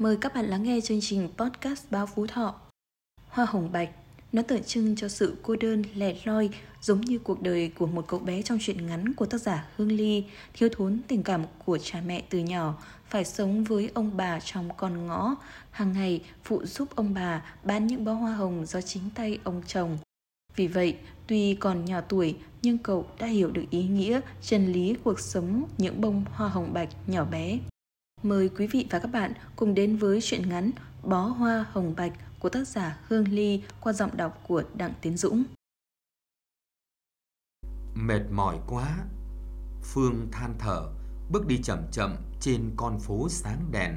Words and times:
Mời 0.00 0.16
các 0.20 0.34
bạn 0.34 0.46
lắng 0.46 0.62
nghe 0.62 0.80
chương 0.80 1.00
trình 1.00 1.28
podcast 1.36 1.90
Báo 1.90 2.06
Phú 2.06 2.26
Thọ. 2.26 2.54
Hoa 3.28 3.46
hồng 3.48 3.72
bạch, 3.72 3.90
nó 4.32 4.42
tượng 4.42 4.64
trưng 4.64 4.96
cho 4.96 5.08
sự 5.08 5.36
cô 5.42 5.56
đơn 5.56 5.82
lẻ 5.94 6.14
loi 6.24 6.50
giống 6.80 7.00
như 7.00 7.18
cuộc 7.18 7.42
đời 7.42 7.72
của 7.78 7.86
một 7.86 8.04
cậu 8.08 8.20
bé 8.20 8.42
trong 8.42 8.58
truyện 8.60 8.86
ngắn 8.86 9.14
của 9.14 9.26
tác 9.26 9.40
giả 9.40 9.68
Hương 9.76 9.92
Ly, 9.92 10.24
thiếu 10.54 10.68
thốn 10.72 11.00
tình 11.08 11.22
cảm 11.22 11.44
của 11.64 11.78
cha 11.78 12.02
mẹ 12.06 12.22
từ 12.30 12.38
nhỏ, 12.38 12.82
phải 13.08 13.24
sống 13.24 13.64
với 13.64 13.90
ông 13.94 14.16
bà 14.16 14.40
trong 14.40 14.68
con 14.76 15.06
ngõ, 15.06 15.36
hàng 15.70 15.92
ngày 15.92 16.22
phụ 16.44 16.64
giúp 16.64 16.88
ông 16.94 17.14
bà 17.14 17.42
bán 17.64 17.86
những 17.86 18.04
bó 18.04 18.12
hoa 18.12 18.32
hồng 18.32 18.66
do 18.66 18.80
chính 18.80 19.02
tay 19.14 19.38
ông 19.44 19.62
chồng. 19.66 19.98
Vì 20.56 20.66
vậy, 20.66 20.96
tuy 21.26 21.54
còn 21.54 21.84
nhỏ 21.84 22.00
tuổi 22.00 22.36
nhưng 22.62 22.78
cậu 22.78 23.06
đã 23.18 23.26
hiểu 23.26 23.50
được 23.50 23.64
ý 23.70 23.82
nghĩa, 23.82 24.20
chân 24.42 24.72
lý 24.72 24.94
cuộc 25.04 25.20
sống 25.20 25.64
những 25.78 26.00
bông 26.00 26.24
hoa 26.32 26.48
hồng 26.48 26.72
bạch 26.72 26.88
nhỏ 27.06 27.24
bé. 27.24 27.58
Mời 28.22 28.50
quý 28.58 28.66
vị 28.66 28.86
và 28.90 28.98
các 28.98 29.08
bạn 29.08 29.32
cùng 29.56 29.74
đến 29.74 29.96
với 29.96 30.20
truyện 30.22 30.48
ngắn 30.48 30.70
Bó 31.02 31.20
Hoa 31.20 31.66
Hồng 31.72 31.94
Bạch 31.96 32.12
của 32.38 32.48
tác 32.48 32.68
giả 32.68 32.98
Hương 33.08 33.28
Ly 33.28 33.62
qua 33.80 33.92
giọng 33.92 34.16
đọc 34.16 34.40
của 34.48 34.62
Đặng 34.74 34.92
Tiến 35.00 35.16
Dũng. 35.16 35.44
Mệt 37.94 38.20
mỏi 38.30 38.58
quá, 38.66 38.98
Phương 39.82 40.28
than 40.32 40.54
thở, 40.58 40.90
bước 41.30 41.46
đi 41.46 41.58
chậm 41.62 41.78
chậm 41.92 42.16
trên 42.40 42.70
con 42.76 42.98
phố 42.98 43.28
sáng 43.28 43.68
đèn. 43.72 43.94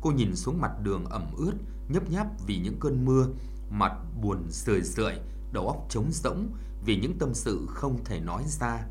Cô 0.00 0.10
nhìn 0.10 0.36
xuống 0.36 0.60
mặt 0.60 0.72
đường 0.82 1.04
ẩm 1.04 1.26
ướt, 1.36 1.54
nhấp 1.88 2.10
nháp 2.10 2.26
vì 2.46 2.58
những 2.58 2.76
cơn 2.80 3.04
mưa, 3.04 3.26
mặt 3.70 3.92
buồn 4.22 4.50
sười 4.50 4.82
sượi, 4.82 5.14
đầu 5.52 5.68
óc 5.68 5.86
trống 5.88 6.12
rỗng 6.12 6.48
vì 6.84 6.96
những 6.96 7.18
tâm 7.18 7.34
sự 7.34 7.66
không 7.68 8.04
thể 8.04 8.20
nói 8.20 8.44
ra. 8.46 8.86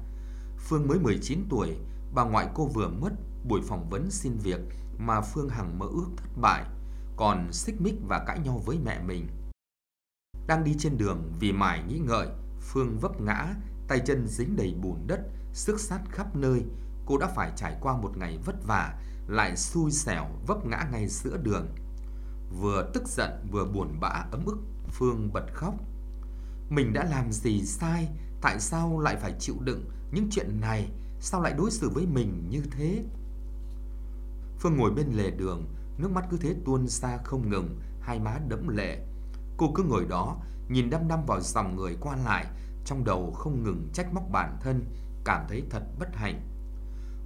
Phương 0.58 0.88
mới 0.88 1.00
19 1.00 1.40
tuổi, 1.50 1.70
bà 2.14 2.24
ngoại 2.24 2.48
cô 2.54 2.66
vừa 2.66 2.90
mất 2.90 3.14
buổi 3.44 3.62
phỏng 3.62 3.90
vấn 3.90 4.12
xin 4.12 4.38
việc 4.38 4.60
mà 4.98 5.22
Phương 5.22 5.50
Hằng 5.50 5.80
mơ 5.80 5.86
ước 5.92 6.08
thất 6.18 6.30
bại, 6.42 6.64
còn 7.16 7.52
xích 7.52 7.82
mích 7.82 7.96
và 8.08 8.24
cãi 8.28 8.40
nhau 8.40 8.62
với 8.66 8.80
mẹ 8.86 9.00
mình. 9.00 9.28
Đang 10.48 10.64
đi 10.64 10.76
trên 10.80 10.98
đường 10.98 11.34
vì 11.40 11.52
mải 11.52 11.84
nghĩ 11.84 12.00
ngợi, 12.00 12.28
Phương 12.60 12.98
vấp 13.00 13.22
ngã, 13.22 13.56
tay 13.88 14.00
chân 14.06 14.28
dính 14.28 14.56
đầy 14.56 14.76
bùn 14.82 15.08
đất, 15.08 15.20
sức 15.54 15.80
sát 15.80 16.02
khắp 16.10 16.36
nơi. 16.36 16.66
Cô 17.06 17.18
đã 17.18 17.28
phải 17.36 17.52
trải 17.56 17.78
qua 17.82 17.98
một 17.98 18.18
ngày 18.18 18.40
vất 18.46 18.56
vả, 18.68 19.00
lại 19.28 19.58
xui 19.58 19.92
xẻo 19.92 20.28
vấp 20.48 20.66
ngã 20.66 20.88
ngay 20.92 21.08
giữa 21.08 21.38
đường. 21.38 21.68
Vừa 22.62 22.92
tức 22.94 23.08
giận 23.08 23.48
vừa 23.52 23.66
buồn 23.66 24.00
bã 24.00 24.26
ấm 24.32 24.46
ức, 24.46 24.58
Phương 24.88 25.34
bật 25.34 25.46
khóc. 25.54 25.74
Mình 26.70 26.94
đã 26.94 27.04
làm 27.04 27.32
gì 27.32 27.62
sai? 27.66 28.10
Tại 28.42 28.60
sao 28.60 29.00
lại 29.00 29.16
phải 29.16 29.34
chịu 29.40 29.56
đựng 29.60 29.90
những 30.12 30.28
chuyện 30.32 30.62
này? 30.62 30.92
Sao 31.26 31.42
lại 31.42 31.54
đối 31.54 31.72
xử 31.72 31.90
với 31.90 32.06
mình 32.06 32.48
như 32.50 32.64
thế? 32.72 33.04
Phương 34.60 34.78
ngồi 34.78 34.92
bên 34.92 35.12
lề 35.12 35.32
đường, 35.32 35.66
nước 35.98 36.12
mắt 36.12 36.26
cứ 36.30 36.38
thế 36.38 36.56
tuôn 36.66 36.88
ra 36.88 37.18
không 37.24 37.50
ngừng, 37.50 37.80
hai 38.02 38.20
má 38.20 38.40
đẫm 38.48 38.68
lệ. 38.68 39.06
Cô 39.58 39.72
cứ 39.76 39.84
ngồi 39.84 40.06
đó, 40.06 40.38
nhìn 40.70 40.90
đăm 40.90 41.08
đăm 41.08 41.26
vào 41.26 41.42
dòng 41.42 41.76
người 41.76 41.98
qua 42.02 42.16
lại, 42.16 42.46
trong 42.86 43.04
đầu 43.04 43.32
không 43.32 43.64
ngừng 43.64 43.90
trách 43.94 44.14
móc 44.14 44.24
bản 44.32 44.58
thân, 44.62 44.86
cảm 45.26 45.46
thấy 45.50 45.64
thật 45.70 45.84
bất 46.00 46.16
hạnh. 46.16 46.42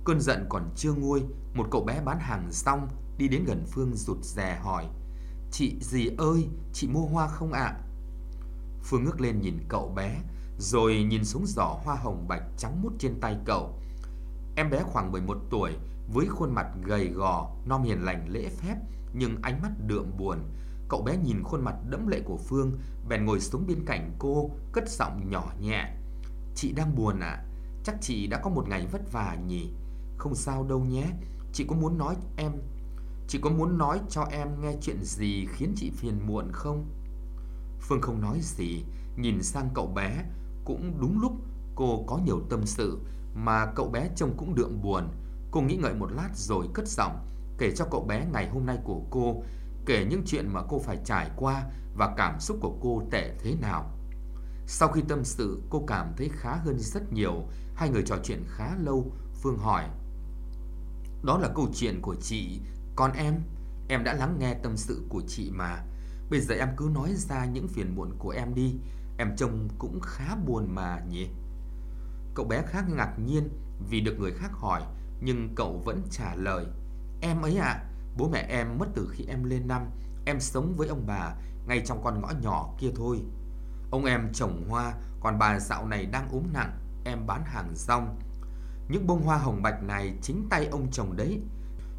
Cơn 0.05 0.21
giận 0.21 0.45
còn 0.49 0.69
chưa 0.75 0.93
nguôi, 0.93 1.23
một 1.53 1.67
cậu 1.71 1.83
bé 1.83 2.01
bán 2.05 2.19
hàng 2.19 2.51
xong 2.51 2.87
đi 3.17 3.27
đến 3.27 3.43
gần 3.45 3.65
Phương 3.71 3.95
rụt 3.95 4.23
rè 4.23 4.59
hỏi: 4.61 4.85
"Chị 5.51 5.77
gì 5.81 6.09
ơi, 6.17 6.49
chị 6.73 6.87
mua 6.87 7.05
hoa 7.05 7.27
không 7.27 7.51
ạ?" 7.51 7.77
Phương 8.83 9.03
ngước 9.03 9.21
lên 9.21 9.41
nhìn 9.41 9.59
cậu 9.69 9.93
bé, 9.95 10.21
rồi 10.59 11.03
nhìn 11.03 11.25
xuống 11.25 11.45
giỏ 11.45 11.79
hoa 11.83 11.95
hồng 11.95 12.27
bạch 12.27 12.43
trắng 12.57 12.81
mút 12.81 12.93
trên 12.99 13.19
tay 13.19 13.37
cậu. 13.45 13.79
Em 14.59 14.69
bé 14.69 14.83
khoảng 14.83 15.11
11 15.11 15.38
tuổi, 15.50 15.75
với 16.13 16.25
khuôn 16.27 16.53
mặt 16.53 16.67
gầy 16.83 17.08
gò, 17.08 17.50
non 17.66 17.83
hiền 17.83 18.05
lành 18.05 18.30
lễ 18.30 18.50
phép 18.50 18.75
nhưng 19.14 19.41
ánh 19.41 19.61
mắt 19.61 19.72
đượm 19.88 20.17
buồn. 20.17 20.38
Cậu 20.89 21.02
bé 21.02 21.17
nhìn 21.17 21.44
khuôn 21.44 21.64
mặt 21.64 21.75
đẫm 21.89 22.08
lệ 22.08 22.22
của 22.25 22.38
Phương, 22.38 22.80
bèn 23.09 23.25
ngồi 23.25 23.39
xuống 23.39 23.67
bên 23.67 23.86
cạnh 23.86 24.11
cô, 24.19 24.52
cất 24.73 24.89
giọng 24.89 25.30
nhỏ 25.30 25.54
nhẹ. 25.61 25.93
"Chị 26.55 26.71
đang 26.71 26.95
buồn 26.95 27.20
à? 27.20 27.43
Chắc 27.83 27.95
chị 28.02 28.27
đã 28.27 28.39
có 28.43 28.49
một 28.49 28.70
ngày 28.70 28.87
vất 28.92 29.11
vả 29.11 29.37
nhỉ? 29.48 29.73
Không 30.17 30.36
sao 30.36 30.64
đâu 30.64 30.80
nhé. 30.80 31.05
Chị 31.54 31.65
có 31.67 31.76
muốn 31.76 31.98
nói 31.98 32.15
em 32.37 32.52
Chị 33.27 33.39
có 33.42 33.49
muốn 33.49 33.77
nói 33.77 34.02
cho 34.10 34.23
em 34.23 34.61
nghe 34.61 34.73
chuyện 34.81 35.04
gì 35.04 35.45
khiến 35.45 35.73
chị 35.76 35.92
phiền 35.92 36.20
muộn 36.27 36.52
không?" 36.52 36.86
Phương 37.80 38.02
không 38.02 38.21
nói 38.21 38.39
gì, 38.42 38.83
nhìn 39.17 39.43
sang 39.43 39.70
cậu 39.73 39.87
bé, 39.87 40.23
cũng 40.65 40.98
đúng 41.02 41.20
lúc 41.21 41.31
cô 41.76 42.04
có 42.08 42.17
nhiều 42.17 42.42
tâm 42.49 42.65
sự 42.65 42.99
mà 43.37 43.65
cậu 43.75 43.89
bé 43.89 44.09
trông 44.15 44.37
cũng 44.37 44.55
đượm 44.55 44.81
buồn. 44.81 45.09
Cô 45.52 45.61
nghĩ 45.61 45.75
ngợi 45.75 45.93
một 45.93 46.11
lát 46.11 46.30
rồi 46.33 46.67
cất 46.73 46.87
giọng 46.87 47.27
kể 47.58 47.71
cho 47.75 47.86
cậu 47.92 48.05
bé 48.05 48.25
ngày 48.33 48.49
hôm 48.49 48.65
nay 48.65 48.77
của 48.83 49.02
cô, 49.09 49.43
kể 49.86 50.05
những 50.09 50.23
chuyện 50.25 50.53
mà 50.53 50.61
cô 50.70 50.80
phải 50.80 50.98
trải 51.05 51.31
qua 51.36 51.64
và 51.98 52.14
cảm 52.17 52.39
xúc 52.39 52.58
của 52.61 52.77
cô 52.81 53.03
tệ 53.11 53.33
thế 53.39 53.55
nào. 53.61 53.92
Sau 54.67 54.89
khi 54.89 55.02
tâm 55.08 55.23
sự, 55.23 55.61
cô 55.70 55.83
cảm 55.87 56.14
thấy 56.17 56.30
khá 56.33 56.55
hơn 56.55 56.80
rất 56.80 57.14
nhiều, 57.14 57.48
hai 57.75 57.89
người 57.89 58.03
trò 58.05 58.15
chuyện 58.23 58.43
khá 58.48 58.75
lâu, 58.80 59.11
Phương 59.42 59.58
hỏi: 59.58 59.83
"Đó 61.23 61.37
là 61.37 61.49
câu 61.55 61.67
chuyện 61.73 62.02
của 62.02 62.15
chị, 62.15 62.61
còn 62.95 63.11
em, 63.11 63.42
em 63.89 64.04
đã 64.04 64.14
lắng 64.14 64.36
nghe 64.39 64.54
tâm 64.54 64.77
sự 64.77 65.05
của 65.09 65.21
chị 65.27 65.52
mà. 65.52 65.83
Bây 66.30 66.39
giờ 66.39 66.55
em 66.55 66.69
cứ 66.77 66.89
nói 66.93 67.14
ra 67.15 67.45
những 67.45 67.67
phiền 67.67 67.95
muộn 67.95 68.15
của 68.19 68.30
em 68.30 68.54
đi, 68.54 68.75
em 69.17 69.36
trông 69.37 69.67
cũng 69.77 69.99
khá 69.99 70.36
buồn 70.45 70.75
mà 70.75 70.99
nhỉ?" 71.09 71.27
Cậu 72.37 72.45
bé 72.45 72.61
khác 72.61 72.86
ngạc 72.89 73.20
nhiên 73.25 73.49
vì 73.89 74.02
được 74.02 74.20
người 74.20 74.31
khác 74.31 74.52
hỏi, 74.53 74.81
nhưng 75.21 75.55
cậu 75.55 75.81
vẫn 75.86 76.02
trả 76.09 76.36
lời. 76.36 76.65
Em 77.21 77.42
ấy 77.42 77.58
ạ, 77.58 77.67
à, 77.67 77.86
bố 78.17 78.30
mẹ 78.30 78.45
em 78.49 78.77
mất 78.77 78.86
từ 78.95 79.09
khi 79.11 79.25
em 79.27 79.43
lên 79.43 79.67
năm 79.67 79.81
Em 80.25 80.39
sống 80.39 80.73
với 80.77 80.87
ông 80.87 81.03
bà 81.08 81.36
ngay 81.67 81.81
trong 81.86 82.03
con 82.03 82.21
ngõ 82.21 82.30
nhỏ 82.42 82.73
kia 82.80 82.92
thôi. 82.95 83.21
Ông 83.92 84.05
em 84.05 84.33
trồng 84.33 84.70
hoa, 84.70 84.93
còn 85.20 85.39
bà 85.39 85.59
dạo 85.59 85.86
này 85.86 86.05
đang 86.05 86.30
ốm 86.31 86.43
nặng 86.53 86.80
Em 87.05 87.27
bán 87.27 87.45
hàng 87.45 87.71
rong. 87.75 88.20
Những 88.89 89.08
bông 89.08 89.23
hoa 89.23 89.37
hồng 89.37 89.61
bạch 89.61 89.83
này 89.83 90.17
chính 90.21 90.48
tay 90.49 90.65
ông 90.65 90.92
trồng 90.92 91.15
đấy. 91.15 91.42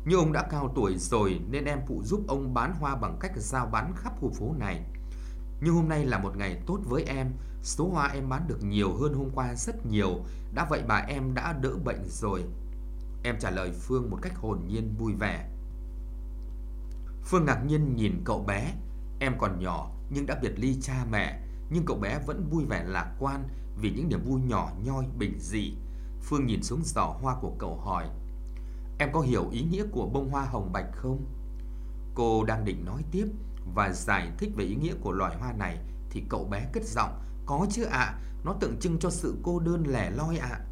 Nhưng 0.05 0.19
ông 0.19 0.33
đã 0.33 0.43
cao 0.51 0.73
tuổi 0.75 0.97
rồi 0.99 1.41
nên 1.51 1.65
em 1.65 1.79
phụ 1.87 2.03
giúp 2.05 2.25
ông 2.29 2.55
bán 2.55 2.75
hoa 2.75 2.97
bằng 2.97 3.17
cách 3.21 3.33
giao 3.37 3.67
bán 3.67 3.93
khắp 3.97 4.13
khu 4.21 4.31
phố 4.31 4.55
này. 4.59 4.85
Nhưng 5.61 5.75
hôm 5.75 5.89
nay 5.89 6.05
là 6.05 6.19
một 6.19 6.37
ngày 6.37 6.63
tốt 6.67 6.79
với 6.85 7.03
em 7.05 7.33
Số 7.63 7.89
hoa 7.89 8.09
em 8.09 8.29
bán 8.29 8.49
được 8.49 8.65
nhiều 8.65 8.95
hơn 8.95 9.15
hôm 9.15 9.31
qua 9.35 9.55
rất 9.55 9.87
nhiều 9.87 10.25
Đã 10.55 10.67
vậy 10.71 10.83
bà 10.89 10.97
em 10.97 11.35
đã 11.35 11.53
đỡ 11.53 11.77
bệnh 11.85 12.05
rồi 12.09 12.45
Em 13.23 13.39
trả 13.39 13.51
lời 13.51 13.73
Phương 13.73 14.11
một 14.11 14.19
cách 14.23 14.37
hồn 14.37 14.59
nhiên 14.69 14.95
vui 14.99 15.15
vẻ. 15.15 15.49
Phương 17.25 17.45
ngạc 17.45 17.65
nhiên 17.67 17.97
nhìn 17.97 18.23
cậu 18.25 18.45
bé, 18.45 18.75
em 19.21 19.39
còn 19.39 19.61
nhỏ 19.61 19.91
nhưng 20.11 20.27
đã 20.27 20.39
biệt 20.43 20.53
ly 20.57 20.77
cha 20.81 21.05
mẹ, 21.11 21.41
nhưng 21.71 21.85
cậu 21.85 21.97
bé 21.97 22.19
vẫn 22.27 22.49
vui 22.51 22.65
vẻ 22.65 22.85
lạc 22.85 23.15
quan 23.19 23.49
vì 23.81 23.91
những 23.91 24.09
niềm 24.09 24.25
vui 24.25 24.41
nhỏ 24.41 24.73
nhoi 24.85 25.05
bình 25.19 25.39
dị. 25.41 25.75
Phương 26.23 26.47
nhìn 26.47 26.63
xuống 26.63 26.81
giỏ 26.85 27.07
hoa 27.07 27.37
của 27.41 27.53
cậu 27.59 27.77
hỏi: 27.77 28.09
"Em 28.99 29.09
có 29.13 29.21
hiểu 29.21 29.49
ý 29.51 29.63
nghĩa 29.63 29.85
của 29.93 30.07
bông 30.07 30.31
hoa 30.31 30.45
hồng 30.45 30.73
bạch 30.73 30.93
không?" 30.93 31.25
Cô 32.15 32.45
đang 32.45 32.65
định 32.65 32.85
nói 32.85 33.05
tiếp 33.11 33.27
và 33.75 33.93
giải 33.93 34.33
thích 34.39 34.51
về 34.57 34.65
ý 34.65 34.75
nghĩa 34.75 34.95
của 35.01 35.13
loài 35.13 35.37
hoa 35.37 35.53
này 35.53 35.79
thì 36.11 36.23
cậu 36.29 36.45
bé 36.45 36.69
cất 36.73 36.85
giọng: 36.85 37.23
"Có 37.47 37.67
chứ 37.71 37.85
ạ, 37.85 37.99
à, 37.99 38.19
nó 38.45 38.53
tượng 38.53 38.81
trưng 38.81 38.99
cho 38.99 39.11
sự 39.11 39.37
cô 39.43 39.61
đơn 39.61 39.85
lẻ 39.87 40.11
loi 40.11 40.39
ạ." 40.39 40.49
À. 40.53 40.65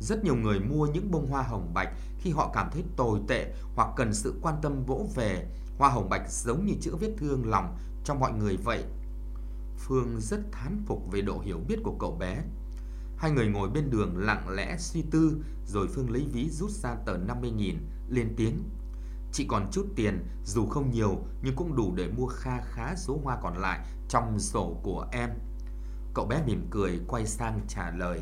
Rất 0.00 0.24
nhiều 0.24 0.36
người 0.36 0.60
mua 0.60 0.86
những 0.86 1.10
bông 1.10 1.26
hoa 1.30 1.42
hồng 1.42 1.74
bạch 1.74 1.88
khi 2.18 2.30
họ 2.30 2.50
cảm 2.54 2.70
thấy 2.72 2.84
tồi 2.96 3.20
tệ 3.28 3.54
hoặc 3.74 3.88
cần 3.96 4.14
sự 4.14 4.34
quan 4.42 4.54
tâm 4.62 4.84
vỗ 4.84 5.06
về. 5.14 5.46
Hoa 5.78 5.88
hồng 5.88 6.08
bạch 6.08 6.30
giống 6.30 6.66
như 6.66 6.74
chữ 6.80 6.96
vết 6.96 7.14
thương 7.18 7.50
lòng 7.50 7.76
cho 8.04 8.14
mọi 8.14 8.32
người 8.32 8.56
vậy. 8.56 8.84
Phương 9.76 10.20
rất 10.20 10.40
thán 10.52 10.82
phục 10.86 11.12
về 11.12 11.20
độ 11.20 11.38
hiểu 11.38 11.58
biết 11.68 11.78
của 11.84 11.96
cậu 12.00 12.16
bé. 12.16 12.42
Hai 13.16 13.30
người 13.30 13.48
ngồi 13.48 13.68
bên 13.68 13.90
đường 13.90 14.16
lặng 14.16 14.48
lẽ 14.48 14.76
suy 14.78 15.02
tư 15.10 15.44
rồi 15.66 15.88
Phương 15.88 16.10
lấy 16.10 16.26
ví 16.32 16.50
rút 16.50 16.70
ra 16.70 16.94
tờ 16.94 17.16
50.000 17.16 17.74
lên 18.08 18.34
tiếng. 18.36 18.62
Chị 19.32 19.46
còn 19.48 19.68
chút 19.72 19.86
tiền 19.96 20.26
dù 20.44 20.66
không 20.66 20.90
nhiều 20.90 21.18
nhưng 21.42 21.56
cũng 21.56 21.76
đủ 21.76 21.94
để 21.94 22.08
mua 22.08 22.26
kha 22.26 22.60
khá 22.60 22.94
số 22.96 23.20
hoa 23.24 23.38
còn 23.42 23.58
lại 23.58 23.86
trong 24.08 24.38
sổ 24.38 24.80
của 24.82 25.06
em. 25.12 25.30
Cậu 26.14 26.26
bé 26.26 26.42
mỉm 26.46 26.66
cười 26.70 27.00
quay 27.08 27.26
sang 27.26 27.60
trả 27.68 27.90
lời. 27.90 28.20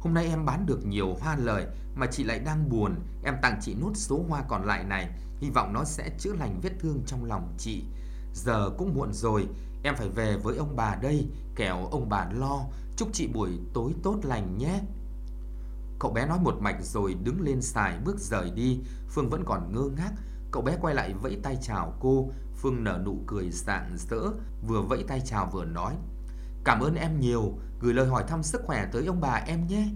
Hôm 0.00 0.14
nay 0.14 0.26
em 0.26 0.44
bán 0.44 0.66
được 0.66 0.86
nhiều 0.86 1.16
hoa 1.20 1.36
lời 1.36 1.66
mà 1.94 2.06
chị 2.06 2.24
lại 2.24 2.38
đang 2.38 2.68
buồn, 2.68 2.94
em 3.24 3.34
tặng 3.42 3.58
chị 3.62 3.74
nốt 3.74 3.92
số 3.94 4.24
hoa 4.28 4.42
còn 4.48 4.64
lại 4.64 4.84
này, 4.84 5.10
hy 5.40 5.50
vọng 5.50 5.72
nó 5.72 5.84
sẽ 5.84 6.10
chữa 6.18 6.32
lành 6.32 6.60
vết 6.62 6.72
thương 6.80 7.02
trong 7.06 7.24
lòng 7.24 7.54
chị. 7.58 7.84
Giờ 8.34 8.70
cũng 8.78 8.94
muộn 8.94 9.12
rồi, 9.12 9.48
em 9.82 9.96
phải 9.96 10.08
về 10.08 10.36
với 10.36 10.56
ông 10.56 10.76
bà 10.76 10.94
đây, 11.02 11.30
kẻo 11.56 11.88
ông 11.90 12.08
bà 12.08 12.28
lo, 12.32 12.64
chúc 12.96 13.08
chị 13.12 13.26
buổi 13.26 13.50
tối 13.74 13.92
tốt 14.02 14.20
lành 14.22 14.58
nhé. 14.58 14.80
Cậu 15.98 16.12
bé 16.12 16.26
nói 16.26 16.38
một 16.40 16.54
mạch 16.60 16.76
rồi 16.80 17.14
đứng 17.14 17.40
lên 17.40 17.62
xài 17.62 17.98
bước 18.04 18.18
rời 18.18 18.50
đi, 18.50 18.80
Phương 19.08 19.30
vẫn 19.30 19.44
còn 19.44 19.72
ngơ 19.72 19.90
ngác. 19.96 20.12
Cậu 20.50 20.62
bé 20.62 20.78
quay 20.80 20.94
lại 20.94 21.14
vẫy 21.22 21.40
tay 21.42 21.58
chào 21.62 21.94
cô, 22.00 22.30
Phương 22.54 22.84
nở 22.84 23.00
nụ 23.04 23.18
cười 23.26 23.50
rạng 23.50 23.96
rỡ, 23.96 24.20
vừa 24.66 24.82
vẫy 24.82 25.04
tay 25.08 25.22
chào 25.24 25.50
vừa 25.52 25.64
nói: 25.64 25.94
"Cảm 26.64 26.80
ơn 26.80 26.94
em 26.94 27.20
nhiều, 27.20 27.58
gửi 27.80 27.94
lời 27.94 28.06
hỏi 28.06 28.24
thăm 28.28 28.42
sức 28.42 28.62
khỏe 28.64 28.88
tới 28.92 29.06
ông 29.06 29.20
bà 29.20 29.42
em 29.46 29.66
nhé." 29.66 29.88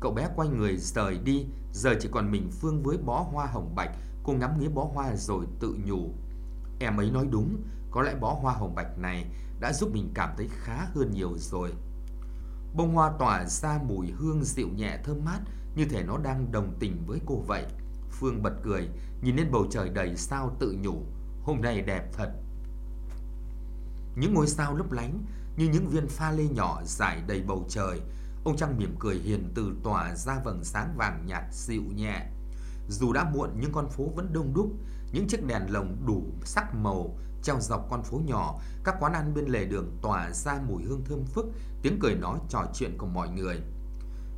Cậu 0.00 0.12
bé 0.12 0.28
quay 0.36 0.48
người 0.48 0.76
rời 0.76 1.18
đi, 1.18 1.46
Giờ 1.72 1.94
chỉ 2.00 2.08
còn 2.12 2.30
mình 2.30 2.50
Phương 2.50 2.82
với 2.82 2.98
bó 2.98 3.26
hoa 3.32 3.46
hồng 3.46 3.74
bạch, 3.74 3.90
cô 4.22 4.32
ngắm 4.32 4.60
nghía 4.60 4.68
bó 4.68 4.84
hoa 4.84 5.16
rồi 5.16 5.46
tự 5.60 5.76
nhủ. 5.84 6.14
Em 6.80 6.96
ấy 6.96 7.10
nói 7.10 7.26
đúng, 7.30 7.62
có 7.90 8.02
lẽ 8.02 8.14
bó 8.20 8.34
hoa 8.34 8.54
hồng 8.54 8.74
bạch 8.74 8.98
này 8.98 9.26
đã 9.60 9.72
giúp 9.72 9.90
mình 9.92 10.10
cảm 10.14 10.30
thấy 10.36 10.48
khá 10.50 10.86
hơn 10.94 11.10
nhiều 11.10 11.32
rồi. 11.38 11.72
Bông 12.74 12.94
hoa 12.94 13.12
tỏa 13.18 13.44
ra 13.44 13.78
mùi 13.86 14.10
hương 14.10 14.44
dịu 14.44 14.68
nhẹ 14.68 14.98
thơm 15.04 15.24
mát 15.24 15.40
như 15.74 15.84
thể 15.84 16.02
nó 16.02 16.18
đang 16.18 16.52
đồng 16.52 16.74
tình 16.80 17.04
với 17.06 17.20
cô 17.26 17.36
vậy. 17.46 17.64
Phương 18.10 18.42
bật 18.42 18.52
cười, 18.62 18.88
nhìn 19.22 19.36
lên 19.36 19.50
bầu 19.52 19.66
trời 19.70 19.88
đầy 19.88 20.16
sao 20.16 20.56
tự 20.60 20.76
nhủ, 20.82 21.02
hôm 21.42 21.60
nay 21.60 21.80
đẹp 21.80 22.04
thật. 22.12 22.32
Những 24.16 24.34
ngôi 24.34 24.46
sao 24.46 24.76
lấp 24.76 24.92
lánh 24.92 25.24
như 25.56 25.68
những 25.68 25.88
viên 25.88 26.08
pha 26.08 26.30
lê 26.30 26.44
nhỏ 26.44 26.82
dài 26.84 27.22
đầy 27.26 27.42
bầu 27.42 27.66
trời. 27.68 28.00
Ông 28.44 28.56
Trăng 28.56 28.78
mỉm 28.78 28.96
cười 28.98 29.18
hiền 29.18 29.52
từ 29.54 29.74
tỏa 29.84 30.14
ra 30.14 30.40
vầng 30.44 30.64
sáng 30.64 30.96
vàng 30.96 31.26
nhạt 31.26 31.42
dịu 31.52 31.82
nhẹ. 31.96 32.26
Dù 32.88 33.12
đã 33.12 33.30
muộn 33.34 33.50
nhưng 33.60 33.72
con 33.72 33.90
phố 33.90 34.04
vẫn 34.16 34.32
đông 34.32 34.54
đúc, 34.54 34.72
những 35.12 35.28
chiếc 35.28 35.46
đèn 35.46 35.62
lồng 35.72 35.96
đủ 36.06 36.24
sắc 36.44 36.74
màu 36.74 37.18
treo 37.42 37.60
dọc 37.60 37.86
con 37.90 38.02
phố 38.02 38.20
nhỏ, 38.26 38.60
các 38.84 38.94
quán 39.00 39.12
ăn 39.12 39.34
bên 39.34 39.46
lề 39.46 39.64
đường 39.64 39.98
tỏa 40.02 40.30
ra 40.32 40.60
mùi 40.68 40.82
hương 40.82 41.04
thơm 41.04 41.24
phức, 41.24 41.46
tiếng 41.82 41.98
cười 42.00 42.14
nói 42.14 42.38
trò 42.48 42.64
chuyện 42.74 42.98
của 42.98 43.06
mọi 43.06 43.28
người. 43.28 43.60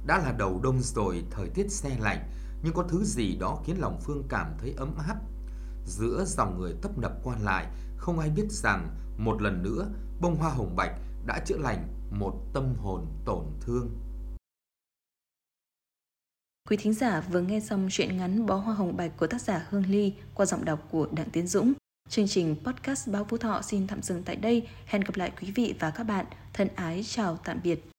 Đã 0.07 0.19
là 0.19 0.33
đầu 0.33 0.61
đông 0.63 0.81
rồi, 0.81 1.25
thời 1.31 1.49
tiết 1.49 1.71
xe 1.71 1.97
lạnh, 2.01 2.31
nhưng 2.63 2.75
có 2.75 2.83
thứ 2.83 3.05
gì 3.05 3.37
đó 3.37 3.63
khiến 3.65 3.81
lòng 3.81 4.01
Phương 4.01 4.23
cảm 4.29 4.55
thấy 4.59 4.75
ấm 4.77 4.95
áp. 5.09 5.17
Giữa 5.87 6.25
dòng 6.27 6.61
người 6.61 6.75
tấp 6.83 6.99
nập 6.99 7.13
qua 7.25 7.37
lại, 7.43 7.67
không 7.97 8.19
ai 8.19 8.31
biết 8.31 8.47
rằng 8.51 8.97
một 9.19 9.43
lần 9.43 9.63
nữa 9.63 9.89
bông 10.21 10.37
hoa 10.37 10.51
hồng 10.51 10.77
bạch 10.77 10.93
đã 11.27 11.41
chữa 11.47 11.59
lành 11.59 11.89
một 12.11 12.35
tâm 12.53 12.75
hồn 12.75 13.07
tổn 13.25 13.45
thương. 13.61 13.91
Quý 16.69 16.77
thính 16.77 16.95
giả 16.95 17.21
vừa 17.21 17.41
nghe 17.41 17.61
xong 17.61 17.89
truyện 17.91 18.17
ngắn 18.17 18.47
Bó 18.47 18.57
Hoa 18.57 18.75
Hồng 18.75 18.97
Bạch 18.97 19.13
của 19.17 19.27
tác 19.27 19.41
giả 19.41 19.67
Hương 19.71 19.87
Ly 19.87 20.15
qua 20.35 20.47
giọng 20.47 20.65
đọc 20.65 20.89
của 20.91 21.09
Đặng 21.13 21.31
Tiến 21.31 21.47
Dũng. 21.47 21.73
Chương 22.09 22.29
trình 22.29 22.57
podcast 22.65 23.09
Báo 23.09 23.25
Phú 23.25 23.37
Thọ 23.37 23.63
xin 23.63 23.87
tạm 23.87 24.03
dừng 24.03 24.23
tại 24.23 24.37
đây. 24.37 24.69
Hẹn 24.87 25.03
gặp 25.03 25.17
lại 25.17 25.33
quý 25.41 25.51
vị 25.51 25.75
và 25.79 25.91
các 25.91 26.05
bạn. 26.05 26.27
Thân 26.53 26.69
ái, 26.75 27.03
chào 27.05 27.37
tạm 27.45 27.61
biệt. 27.63 27.92